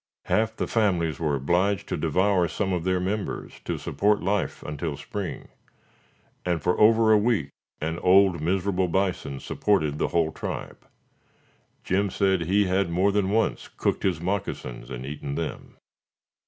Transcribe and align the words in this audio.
Half 0.25 0.55
the 0.55 0.65
families 0.65 1.19
were 1.19 1.35
obliged 1.35 1.87
to 1.89 1.95
devour 1.95 2.47
some 2.47 2.73
of 2.73 2.85
their 2.85 2.99
members 2.99 3.59
to 3.65 3.77
support 3.77 4.23
life 4.23 4.63
until 4.63 4.97
spring, 4.97 5.49
and, 6.43 6.59
for 6.59 6.75
over 6.79 7.11
a 7.11 7.19
week, 7.19 7.51
an 7.81 7.99
old, 7.99 8.41
miserable 8.41 8.87
bison 8.87 9.39
supported 9.39 9.99
the 9.99 10.07
whole 10.07 10.31
tribe. 10.31 10.87
Jim 11.83 12.09
said 12.09 12.41
he 12.41 12.65
had 12.65 12.89
more 12.89 13.11
than 13.11 13.29
once 13.29 13.67
cooked 13.67 14.01
his 14.01 14.19
moccasins 14.19 14.89
and 14.89 15.05
eaten 15.05 15.35
them. 15.35 15.75